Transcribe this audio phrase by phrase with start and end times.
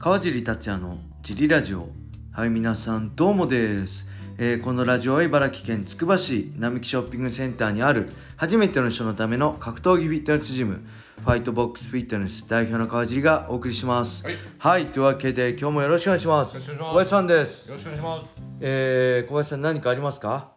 [0.00, 1.88] 川尻達也のジリラジオ。
[2.30, 4.06] はい皆さんどうもです、
[4.38, 10.84] えーこのラジオは茨城県つくば市並木ショッピングセンターにある初めての人のための格闘技フィットネスジム
[11.16, 14.24] ファイトボックスフィットネス代表の川尻がお送りします。
[14.58, 14.86] はい。
[14.86, 16.70] というわけで今日もよろしくお願いします。
[16.70, 17.68] 小林さんです。
[17.68, 18.42] よろしくお願いします。
[18.60, 20.52] えー、小林さん何かありますか？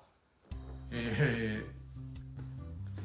[0.91, 1.65] え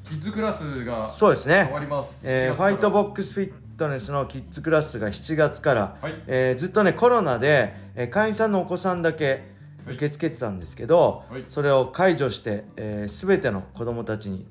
[0.05, 1.63] ー、キッズクラスがそうですね。
[1.65, 2.21] 終わります。
[2.25, 6.15] えー、7ファイトボッックスフィットネスのキッズクラスが7月から、はい。
[6.27, 9.55] えーずっとねコロナで、えー会員さんのお子さんだけ
[9.85, 9.95] はい。
[9.95, 11.45] 受け付けてたんですけど、はい。
[11.49, 14.47] それを解除して、えー、全ての子どもたちに、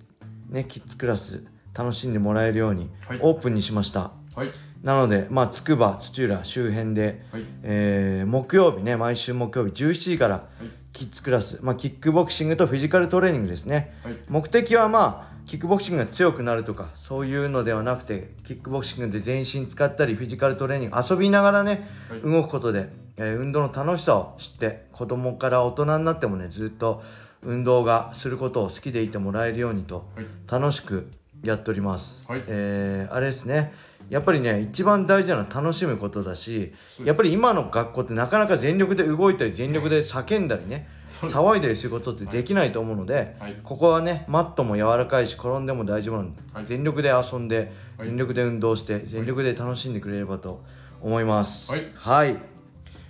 [0.50, 3.20] ね、キッズクラス楽しんでもらえるようにはい。
[3.22, 4.52] オープンにしました、はい。
[4.84, 7.44] なので、まあ、つくば土浦周辺で、はい。
[7.64, 10.66] えー木曜日ね毎週木曜日17時からい。
[10.94, 14.18] キッズクラス、まあ、キックボクシングとフィジカルトレーニングですね、はい。
[14.30, 22.22] 目的はまあキックボクシングが強くなるとかそういうのではなくてキックボクシングで全身使ったりフィジカルトレーニング遊びながらね、はい。
[22.22, 27.04] 動くことで、えー運動の楽しさを知って子供から大人になってもねずっと
[27.44, 30.26] 運動がすることを好きでいてもらえるようにとはい。
[30.52, 31.10] 楽しく
[31.44, 32.44] やっております、はい。
[32.48, 33.74] えーあれですね。
[34.10, 43.56] やっぱりね一番大事なのは楽しむことだしやっぱり今の学校ってなかなか全力で動いたり全力で叫んだりね騒いだりすることってできないと思うので、はい。
[43.64, 46.66] ここはねマットも柔らかいし転んでも大丈夫なので、はい。
[46.66, 48.08] 全力で遊んではい。
[48.08, 50.64] 全力で運動して全力で楽しんでくれればと
[51.02, 51.72] 思います。
[51.72, 51.92] はい。
[51.94, 52.38] はい。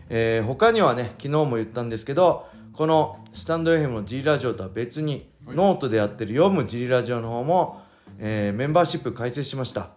[0.09, 5.55] えー他にはね昨日も言ったんですけどこのスタンド FM の G ラジオとは別に、はい。
[5.55, 7.81] ノートでやってる読む G ラジオの方も、
[8.19, 9.91] えーメンバーシップ開設しました。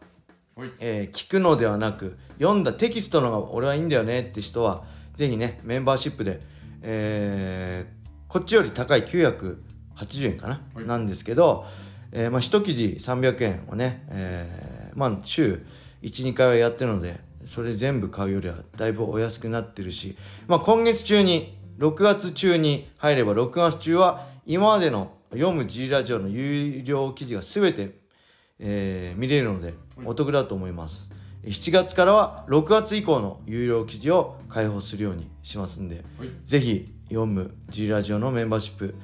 [0.54, 0.70] はい。
[0.78, 6.40] えー聞くのではなく読んだテキストの方が俺はいいんだよねって人はぜひねメンバーシップで、
[6.82, 7.98] えー
[8.28, 9.56] こっちより高い980
[10.26, 10.84] 円かな、はい。
[10.84, 11.64] なんですけど、
[12.12, 15.64] えーまあ、1記事300円をね、えーまあ週
[16.02, 27.98] 12回はやってるのでそれ全部買うよりはだいぶお安くなってるし、まあ、今月中に6月中に入れば6月中は今までの読む G ラジオの有料記事が全て
[28.58, 29.74] えー見れるので
[30.04, 31.10] お得だと思います
[31.48, 36.30] 7月からは6月以降の有料記事を開放するようにしますんで、はい。
[36.42, 38.94] ぜひ読む G ラジオのメンバーシップ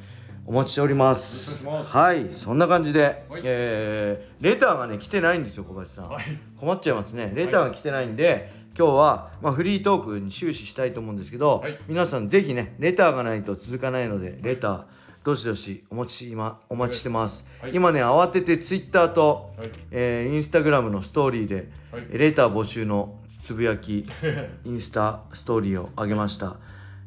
[0.46, 1.66] お待ちしております。
[1.66, 2.30] はい。
[2.30, 3.42] そんな感じで、はい。
[3.44, 6.24] えーレターがね来てないんですよ小林さん、はい。
[6.58, 7.32] 困っちゃいますね。
[7.34, 11.78] レターが来てないんで、今日は、まあ、フリートークに終始したいと思うんですけど、はい。
[11.88, 14.84] 皆さんぜひねレターがないと続かないのでレター
[15.24, 17.74] どしどしお待ち今お待ちしてます、はい。
[17.74, 19.70] 今ね慌ててツイッターと、はい。
[19.90, 22.06] えーインスタグラムのストーリーで、はい。
[22.10, 24.04] レター募集のつぶやき
[24.64, 26.56] インスタストーリーを上げました。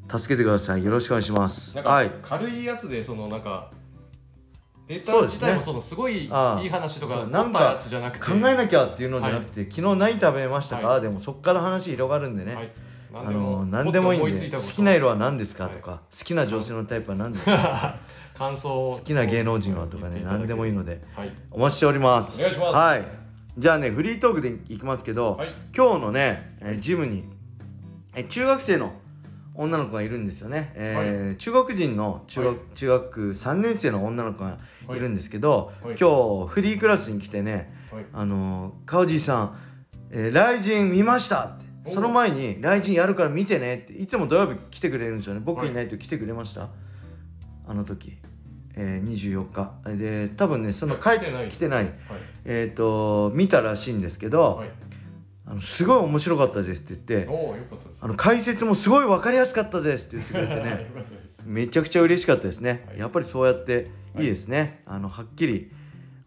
[0.10, 0.84] 助けてください。
[0.84, 1.78] よろしくお願いします。
[1.78, 2.12] はい。
[2.24, 3.70] 軽いやつでそのなんか
[4.88, 7.44] データ自体もそのすごいいい話とかな
[8.10, 8.26] くて。
[8.26, 11.02] 考えなきゃっていうのじゃなくて、昨日何食べましたか、はい。
[11.02, 12.72] でもそこから話広がるんでね、はい
[13.26, 15.66] あの何でもいいんで好きな色は何ですか？
[15.66, 15.74] はい。
[15.74, 17.96] とか、好きな女性のタイプは何ですか？
[18.38, 18.96] 感想を。
[18.98, 21.32] 好きな芸能人はとかね何でもいいのではい。
[21.52, 22.40] お待ちしております。
[22.40, 22.76] お願いします。
[22.76, 23.04] はい。
[23.58, 25.50] じゃあねフリートークでいきますけど、はい。
[25.76, 27.24] 今日のね、えージムに、
[28.16, 28.94] えー中学生の
[29.56, 32.76] 女の子がいるんですよね、えー中国人の中学,、はい。
[32.76, 34.58] 中学3年生の女の子が
[34.96, 35.00] い。
[35.00, 35.96] るんですけど、はい。
[36.00, 38.06] 今日フリークラスに来てね、はい。
[38.14, 39.58] あのー、川地さん、
[40.12, 45.42] えー、雷神見ましたっておその前に雷神やるから見てねっていつも土曜日来てくれるんですよね。
[45.44, 45.70] 僕はい。
[45.70, 46.70] いないと来てくれました、
[47.68, 48.18] あの時、
[48.76, 49.98] えー、24日。
[49.98, 51.50] で多分ねその帰来てない。
[51.50, 51.84] 来てない。
[51.84, 51.94] はい。
[52.46, 54.70] えっ、と見たらしいんですけど、はい。
[55.46, 60.92] あのすごい面白かったですって言ってあの解説もすごい分かりやすかったですって言ってくれてね。
[61.46, 63.00] めちゃくちゃ嬉しかったですね、はい。
[63.00, 63.88] やっぱりそうやって
[64.18, 65.72] いいですね、あのはっきり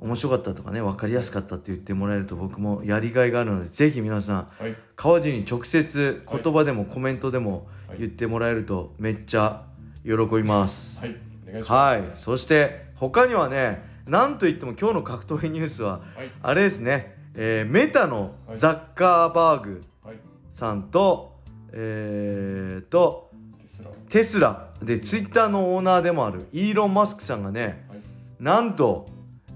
[0.00, 4.74] 面白かったとかね分かりやすかったって言ってもらえると僕もやりがいがあるのでぜひ皆さんはい。
[4.96, 7.98] 川地に直接言葉でもコメントでもはい。
[7.98, 9.64] 言ってもらえるとめっちゃ
[10.04, 11.16] 喜びます、はい。
[11.48, 11.98] お願いします。
[11.98, 16.30] はい、そして他にはねなんといっても今日の格闘技ニュースははい。
[16.42, 20.16] あれですね、えーメタのザッカーバーグはい。
[20.50, 21.41] さんと、
[21.72, 23.30] えー、と
[23.60, 23.91] テスラ。
[24.08, 24.70] テスラ。
[24.82, 28.00] でツイッターのオーナーでもあるイーロン・マスクさんがねはい。
[28.41, 29.06] なんと、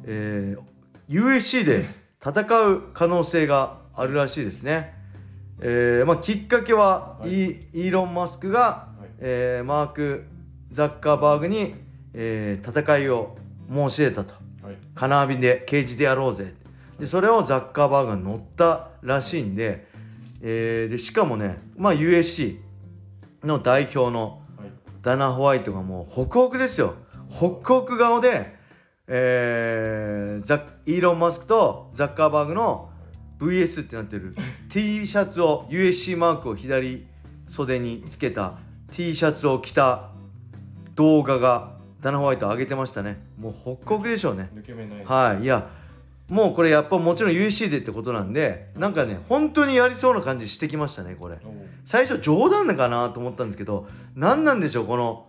[0.04, 0.74] えー
[1.06, 1.84] USC で
[2.18, 4.94] 戦う可能性があるらしいですね。
[5.60, 7.30] えーまあ、きっかけは、はい。
[7.30, 9.10] イイーロン・マスクが、はい。
[9.18, 10.24] えーマーク・
[10.70, 11.74] ザッカーバーグに、
[12.14, 13.36] えー戦いを
[13.70, 14.34] 申し出たと。
[14.62, 14.76] はい。
[14.94, 16.54] 金網でケージでやろうぜ。
[16.98, 19.86] でそれをザッカーバーグが乗ったらしいんで,、
[20.40, 22.56] えーでしかもね、まあ、USC
[23.42, 24.70] の代表のはい。
[25.02, 26.94] ダナ・ホワイトがもうホクホクですよ。
[27.28, 28.54] ホクホク顔で、
[29.06, 32.90] えーザイーロン・マスクとザッカーバーグの
[33.38, 34.34] VS ってなってる。
[34.68, 37.06] T シャツを USC マークを左
[37.46, 38.58] 袖につけた
[38.90, 40.10] T シャツを着た
[40.94, 43.22] 動画がダナ・ホワイト上げてましたね。
[43.38, 44.50] もうホッコクでしょうね。
[44.54, 45.04] 抜け目ない。
[45.04, 45.44] はい。
[45.44, 45.68] いや
[46.28, 51.38] もうこれやっぱもちろん USC でってことなんでなんかね本当にやりそうな感じしてきましたねこれ。
[51.84, 55.26] 最初冗談だかなと思ったんですけど何なんでしょうこの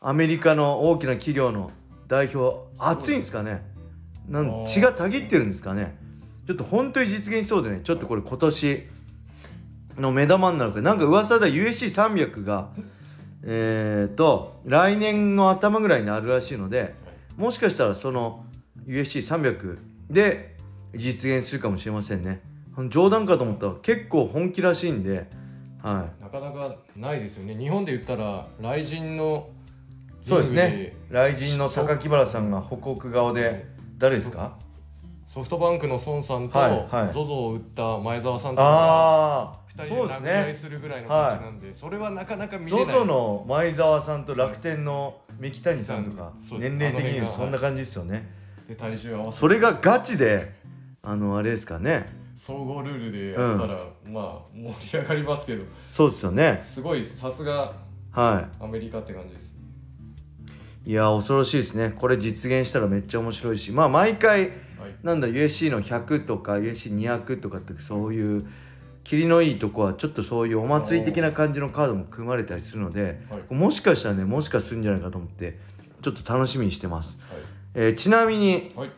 [0.00, 1.70] アメリカの大きな企業の
[2.14, 3.62] 代表熱いんですかね？
[4.28, 5.96] なん血がたぎってるんですかね？
[6.46, 7.80] ちょっと本当に実現しそうでね。
[7.82, 8.82] ちょっとこれ今年
[9.96, 10.80] の目玉になるか。
[10.80, 12.68] なんか噂では USC300 が
[13.46, 16.94] えー、と来年の頭ぐらいになるらしいので
[17.36, 18.46] もしかしたらその
[18.86, 19.78] USC300
[20.08, 20.56] で
[20.94, 22.40] 実現するかもしれませんね。
[22.88, 25.28] 冗談かと思ったら結構本気らしいんで
[25.82, 26.22] はい。
[26.22, 27.54] なかなかないですよね。
[27.56, 29.48] 日本で言ったら雷神の
[30.24, 30.96] そうですね。
[31.10, 33.66] 雷神の榊原さんが北国顔で
[33.98, 34.56] 誰ですか？
[35.26, 36.80] ソフトバンクの孫さんとはいはい。
[37.12, 42.86] ZOZO を打った前澤さんとかああ2人そうで殴り合いねするぐらいの感じなんで、それはなかなか見れない。
[42.86, 48.30] ZOZO の前澤さんと楽天の三木谷さんとか年齢的にそんな感じですよね。
[48.68, 50.54] で体重合わせそれがガチで
[51.02, 52.06] あのあれですかね。
[52.36, 55.64] 総合ルールでやったら、まあ盛り上がりますけど。
[55.86, 56.62] そうですよね。
[56.64, 57.72] すごいさすが
[58.12, 59.53] はアメリカって感じです
[60.86, 61.94] いいや恐ろしいですね。
[61.96, 63.72] これ実現したらめっちゃ面白いし。
[63.72, 64.50] まあ毎回はい。
[65.02, 68.46] なんだ USC の100とか USC200 とかってそういう
[69.02, 73.54] 霧のいいとこはちょっとそういうお祭り的な感じのカードも組まれたりするので、はい。
[73.54, 75.58] もしかしたらねもしかするんじゃないかと思って
[76.02, 77.38] ちょっと楽しみにしてます、はい。
[77.74, 78.90] えーちなみにはい。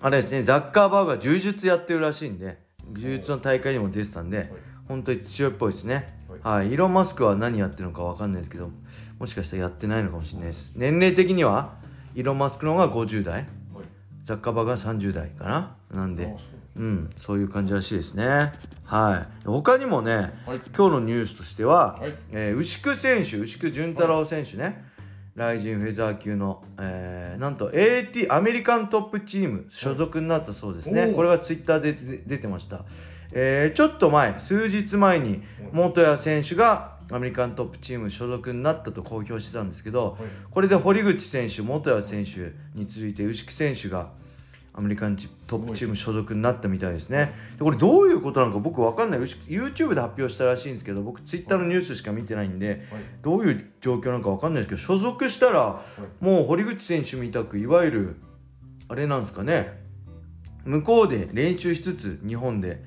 [0.00, 2.58] あれですねザッカーバーグは柔術やってるらしいんで
[2.92, 4.52] 柔術の大会にも出てたんで、
[4.88, 8.70] 本当に強いっぽいですねはい、イーロン・マスクは何やってるのかわかんないですけど
[9.20, 10.72] もしかしたらやってないのかもしれないです。
[10.74, 11.74] 年齢的には
[12.16, 13.34] イーロン・マスクの方が50代。
[13.34, 13.44] はい。
[14.24, 15.76] ザッカーバーグが30代かな。
[15.94, 16.24] なんで。
[16.76, 16.82] う。
[16.82, 18.52] うんそういう感じらしいですね。
[18.84, 19.46] はい。
[19.46, 20.60] 他にもね、はい。
[20.76, 22.14] 今日のニュースとしては、はい。
[22.32, 24.84] えー牛久選手牛久潤太郎選手ね、
[25.34, 31.92] ライジンフェザー級の、えーなんと AT アメリカントップチーム所属になったそうですね、これがツイッターで
[32.26, 32.84] 出てました、
[33.34, 35.42] えーちょっと前数日前に
[35.72, 40.16] 元谷選手がアメリカントップチーム所属になったと公表してたんですけど、
[40.50, 44.10] これで堀口選手元谷選手に続いて牛久選手が
[44.74, 47.34] アメリカントップチーム所属になったみたいですね。
[47.58, 49.20] でこれどういうことなのか僕わかんない。
[49.20, 52.82] YouTube で発表したらしいんですけど、僕 Twitter のニュースしか見てないんで、
[53.20, 55.82] どういう状況なのかわかんないですけど、所属したら
[56.20, 58.16] もう堀口選手みたくいわゆる
[58.88, 59.82] あれなんですかね。
[60.64, 62.82] 向こうで練習しつつ日本で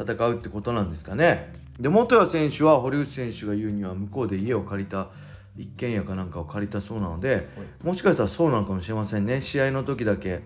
[0.00, 1.52] 戦うってことなんですかね。
[1.80, 5.08] で元谷選手は堀口選手が言うには向こうで家を借りた
[5.56, 7.48] 一軒家かなんかを借りたそうなので、
[7.82, 9.40] もしかしたらそうなのかもしれませんね。
[9.40, 10.42] 試合の時だけ、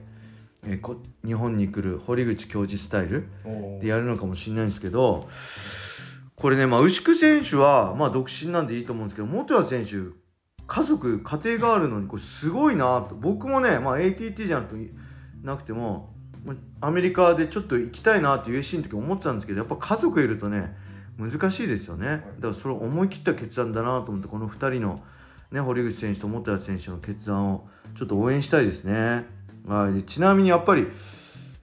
[0.65, 5.27] えーこ日本に来る堀口教授スタイルおでやるのかもしれないんですけど
[6.37, 10.17] これね、まあ、牛久選手は、まあ、独身なんでいいと思うんですけど元谷選手
[10.67, 13.15] 家族家庭があるのにこれすごいなと。
[13.15, 14.77] 僕もね、まあ、ATT じゃなく
[15.43, 16.12] なくてもまあ
[16.81, 20.75] アメリカでちょっと行きたいなって USC の時思ってたんですけどやっぱ家族いるとね
[21.19, 22.07] 難しいですよね。
[22.07, 25.03] だからそれ思い切った決断だなと思ってこの2人の、
[25.51, 29.27] ね、堀口選手と元谷選手の決断をちょっと応援したいですね。
[29.69, 30.89] はい、でちなみにやっぱり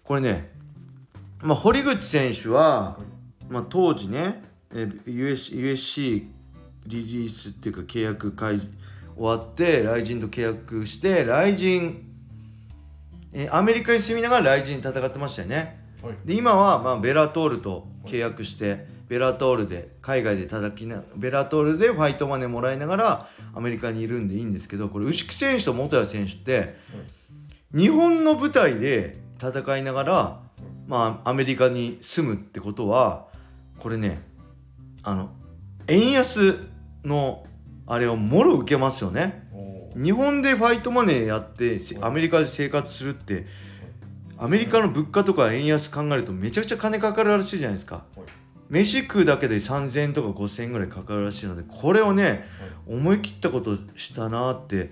[0.03, 0.49] これね、
[1.41, 2.97] まあ、堀口選手は、
[3.49, 6.27] まあ、当時ねえー USC,
[6.85, 8.67] リリースっていうか契約会終
[9.17, 12.08] わってライジンと契約してライジン、
[13.33, 15.79] えーアメリカに住みながらライジン戦ってましたよね。
[16.01, 26.75] はいで今はまあベラトールと契約してベラトールで海外で叩きなベラトールでファイトマネーもらいながらアメリカにいるんでいいんですけどこれ牛久選手と元谷選手って
[27.75, 30.39] 日本の舞台で戦いながら
[30.87, 33.27] まあアメリカに住むってことは
[33.79, 34.21] これね
[35.03, 35.31] あの
[35.87, 36.59] 円安
[37.03, 37.45] の
[37.87, 39.48] あれをもろ受けますよね。
[39.95, 43.45] お日本でファイトマネーやってせアメリカで生活するって
[44.37, 48.03] アメリカの物価とか円安考えるとめちゃくちゃ金かかるらしいじゃないですか。
[48.15, 52.45] はい飯食うだけで3000円とか5000円ぐらいかかるらしいのでこれをね
[52.87, 54.91] 思い切ったことしたなって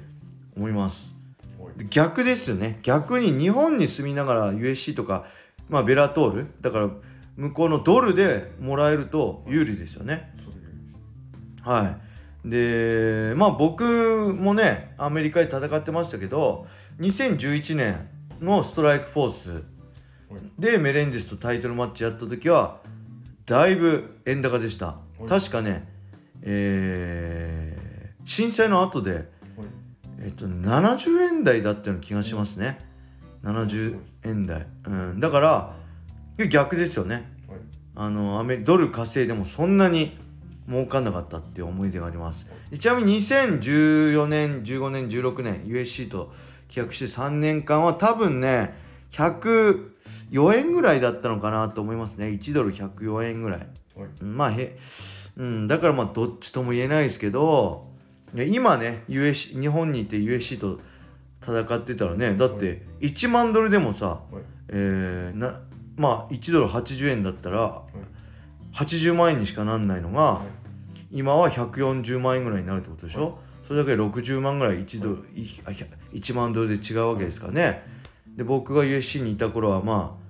[0.56, 1.14] 思います。
[1.60, 1.88] はい。
[1.90, 2.80] 逆ですよね。
[2.82, 5.26] 逆に日本に住みながら USC とか
[5.70, 6.90] まあベラトールだから
[7.36, 10.34] 向こうのドルでもらえると有利ですよね。
[11.62, 12.07] はい。
[12.50, 13.84] で、まあ僕
[14.34, 16.68] もね、アメリカで戦ってましたけど、
[17.00, 19.64] 2011年のストライクフォース
[20.60, 22.80] でメレンデスとタイトルマッチやった時は、
[23.46, 24.98] だいぶ円高でした。
[25.28, 25.88] 確かね、
[26.44, 29.24] えー、震災の後で、はい
[30.20, 32.78] えっと、70円台だったような気がしますね。
[33.44, 34.68] 70円台。
[34.86, 35.20] うん。
[35.20, 35.78] だから、
[36.46, 37.16] 逆ですよね
[37.48, 37.58] はい
[37.96, 40.16] あのアメリドル稼いでもそんなに
[40.68, 42.48] 儲かんなかったっていう思い出があります。
[42.70, 46.32] でちなみに2014年15年16年 USC と
[46.70, 48.74] 契約して3年間は多分ね
[49.12, 52.28] 104円ぐらいだったのかなと思いますね。
[52.28, 53.68] 1ドル104円ぐらい。
[54.22, 54.78] まあへ、
[55.38, 57.88] うん、だからまあどっちとも言えないですけど
[58.36, 60.80] 今ね USC 日本にいて USC と
[61.42, 64.44] 戦ってたらねだって1万ドルでもさ、はい。
[64.70, 65.62] えーな
[65.96, 67.82] まあ1ドル80円だったら
[68.74, 71.08] 80万円にしかなんないのが、はい。
[71.12, 75.48] 今は140万円ぐらいになるってことでしょ、それだけで60万ぐらい1ドル、い。
[75.66, 77.84] あひゃ1万ドルで違うわけですからね。
[78.36, 80.28] で僕が USC にいた頃はまあ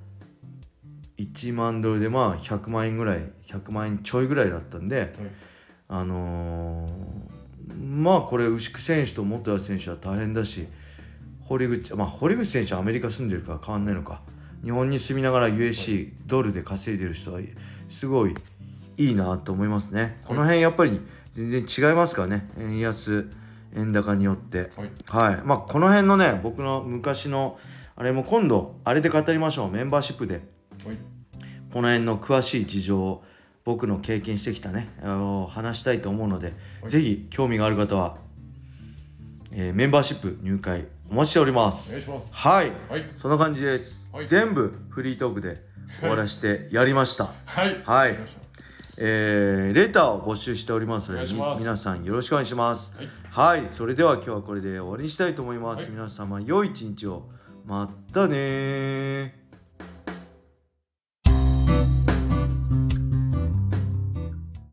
[1.18, 5.10] 1万ドルでまあ100万円ぐらい100万円ちょいぐらいだったんではい。
[5.90, 7.38] あのー
[7.78, 10.68] まあこれ牛久選手と元谷選手は大変だし
[11.42, 14.22] 堀口まあ堀口選手はアメリカ住んでるから変わんないのか。
[14.64, 17.40] 日本に住みながら USC ドルで稼いでる人は
[17.90, 18.36] すごい
[18.98, 20.20] いいなと思いますね。
[20.26, 21.00] この辺やっぱり
[21.32, 22.50] 全然違いますからね。
[22.58, 23.30] 円安
[23.76, 24.72] 円高によって。
[24.76, 24.92] はい。
[25.08, 25.42] はい。
[25.44, 27.60] まあこの辺のね僕の昔の
[27.96, 29.72] あれも今度あれで語りましょう。
[29.72, 30.36] メンバーシップで。
[30.36, 30.98] はい。
[31.72, 33.24] この辺の詳しい事情を
[33.66, 34.88] 僕の経験してきたね
[35.50, 36.90] 話したいと思うので、はい。
[36.90, 38.18] ぜひ興味がある方は、
[39.52, 42.30] えーメンバーシップ入会お待ちしておりまおす願いします。
[42.34, 42.72] はい。
[42.90, 43.10] はい。
[43.16, 44.28] そんな感じです、はい。
[44.28, 45.62] 全部フリートークで
[46.00, 47.30] 終わらしてやりました。
[47.46, 47.82] はい。
[47.84, 48.18] はい。
[49.00, 51.12] えーレターを募集しております。
[51.12, 52.96] ので皆さんよろしくお願いします。
[53.30, 53.60] はい。
[53.60, 55.92] はい、それでは今日はこれで終わりにしたいと思います、はい。
[55.92, 57.30] 皆様良い一日を。
[57.66, 59.47] またねー